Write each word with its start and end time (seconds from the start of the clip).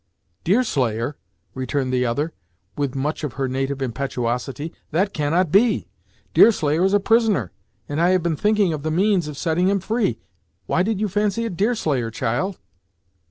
"Deerslayer!" 0.43 1.15
returned 1.53 1.93
the 1.93 2.07
other, 2.07 2.33
with 2.75 2.95
much 2.95 3.23
of 3.23 3.33
her 3.33 3.47
native 3.47 3.83
impetuosity 3.83 4.73
"That 4.89 5.13
cannot 5.13 5.51
be! 5.51 5.89
Deerslayer 6.33 6.83
is 6.83 6.95
a 6.95 6.99
prisoner, 6.99 7.51
and 7.87 8.01
I 8.01 8.09
have 8.09 8.23
been 8.23 8.35
thinking 8.35 8.73
of 8.73 8.81
the 8.81 8.89
means 8.89 9.27
of 9.27 9.37
setting 9.37 9.67
him 9.67 9.79
free. 9.79 10.17
Why 10.65 10.81
did 10.81 10.99
you 10.99 11.07
fancy 11.07 11.45
it 11.45 11.55
Deerslayer, 11.55 12.09
child?" 12.09 12.57